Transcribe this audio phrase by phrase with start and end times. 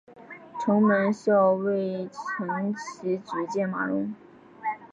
[0.59, 4.15] 城门校尉岑起举荐马融。